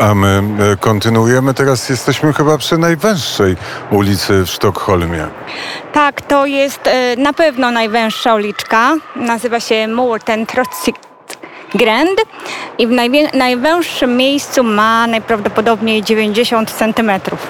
[0.00, 0.42] A my
[0.72, 1.54] e, kontynuujemy.
[1.54, 3.56] Teraz jesteśmy chyba przy najwęższej
[3.90, 5.26] ulicy w Sztokholmie.
[5.92, 8.94] Tak, to jest e, na pewno najwęższa uliczka.
[9.16, 10.46] Nazywa się Mårten
[11.74, 12.20] Grand
[12.78, 12.90] i w
[13.34, 17.46] najwęższym miejscu ma najprawdopodobniej 90 centymetrów.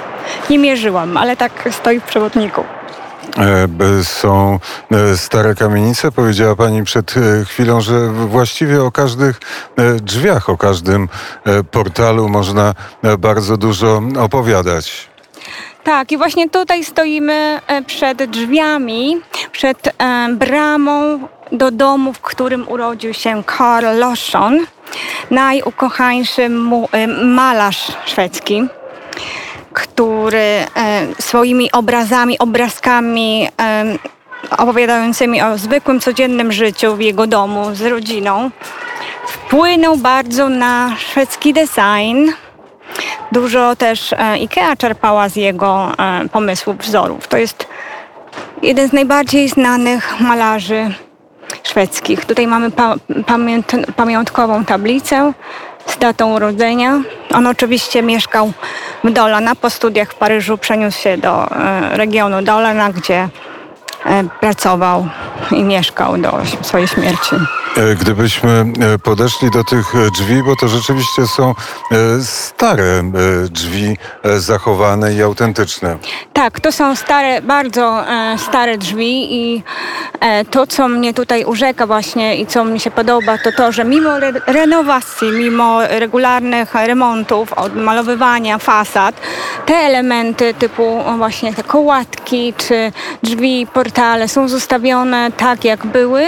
[0.50, 2.64] Nie mierzyłam, ale tak stoi w przewodniku.
[3.38, 4.58] E, Są
[4.90, 6.12] e, stare kamienice.
[6.12, 9.40] Powiedziała Pani przed e, chwilą, że właściwie o każdych
[10.00, 11.08] drzwiach, o każdym
[11.70, 12.74] portalu można
[13.18, 15.08] bardzo dużo opowiadać.
[15.84, 19.20] Tak, i właśnie tutaj stoimy przed drzwiami,
[19.52, 19.94] przed
[20.32, 21.20] bramą
[21.52, 24.66] do domu, w którym urodził się Karl Larsson,
[25.30, 26.48] najukochańszy
[27.24, 28.68] malarz szwedzki,
[29.94, 30.66] który e,
[31.18, 33.84] swoimi obrazami, obrazkami e,
[34.58, 38.50] opowiadającymi o zwykłym, codziennym życiu w jego domu z rodziną
[39.26, 42.30] wpłynął bardzo na szwedzki design.
[43.32, 45.92] Dużo też e, IKEA czerpała z jego
[46.32, 47.28] pomysłów, wzorów.
[47.28, 47.66] To jest
[48.62, 50.94] jeden z najbardziej znanych malarzy
[51.62, 52.24] szwedzkich.
[52.24, 52.94] Tutaj mamy pa,
[53.96, 55.32] pamiątkową tablicę
[55.86, 57.00] z datą urodzenia.
[57.34, 58.52] On oczywiście mieszkał
[59.04, 59.54] w Dolana.
[59.54, 63.28] Po studiach w Paryżu przeniósł się do e, regionu Dolana, gdzie
[64.06, 65.08] e, pracował
[65.54, 67.36] i mieszkał do swojej śmierci.
[67.76, 68.50] E, Gdybyśmy
[68.94, 71.54] e, podeszli do tych e, drzwi, bo to rzeczywiście są
[72.22, 73.02] stare
[73.50, 73.96] drzwi,
[74.38, 75.96] zachowane i autentyczne.
[76.32, 78.04] Tak, to są stare, bardzo
[78.36, 79.62] stare drzwi i
[80.50, 84.16] to, co mnie tutaj urzeka właśnie i co mi się podoba, to to, że mimo
[84.16, 89.14] re renowacji, mimo regularnych remontów, odmalowywania fasad,
[89.66, 96.22] te elementy typu właśnie te kołatki czy drzwi, portale są zostawione tak, jak były,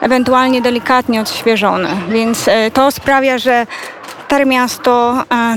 [0.00, 1.88] ewentualnie delikatnie odświeżone.
[2.08, 3.66] Więc e, to sprawia, że
[4.26, 5.56] Stare Miasto e,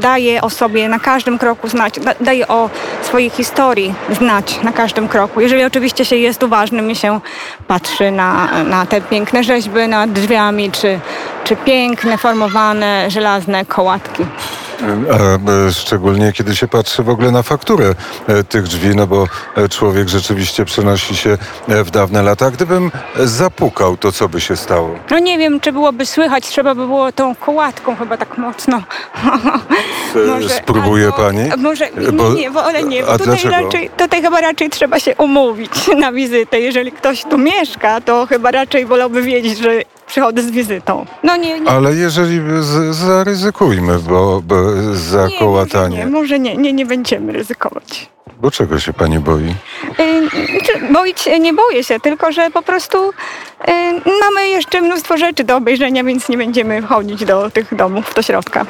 [0.00, 2.70] daje o sobie na każdym kroku znać, da, daje o
[3.02, 5.40] swojej historii znać na każdym kroku.
[5.40, 7.20] Jeżeli oczywiście się jest uważnym i się
[7.66, 11.00] patrzy na, na te piękne rzeźby nad drzwiami, czy,
[11.44, 14.26] czy piękne, formowane, żelazne kołatki.
[15.12, 17.94] A e, szczególnie kiedy się patrzy w ogóle na fakturę
[18.26, 22.50] e, tych drzwi, no bo e, człowiek rzeczywiście przenosi się w dawne lata.
[22.50, 24.98] Gdybym zapukał, to co by się stało?
[25.10, 28.82] No nie wiem, czy byłoby słychać, trzeba by było tą kołatką chyba tak mocno.
[30.44, 31.50] E, Spróbuje albo- pani?
[31.58, 33.64] Może, nie, Bo- nie, bo, ale nie, a bo tutaj, dlaczego?
[33.64, 36.60] raczej, tutaj chyba raczej trzeba się umówić na wizytę.
[36.60, 39.70] Jeżeli ktoś tu mieszka, to chyba raczej wolałby wiedzieć, że
[40.06, 41.06] przychodzę z wizytą.
[41.22, 41.70] No nie, nie.
[41.70, 44.56] Ale jeżeli z, zaryzykujmy, bo, bo
[44.94, 45.96] za nie, kołatanie.
[45.96, 48.08] Może nie, może nie, nie, nie będziemy ryzykować.
[48.40, 49.54] Bo czego się pani boi?
[50.00, 50.28] Y,
[50.64, 53.12] czy- Boić nie boję się, tylko że po prostu y,
[54.20, 58.66] mamy jeszcze mnóstwo rzeczy do obejrzenia, więc nie będziemy wchodzić do tych domów, do środka.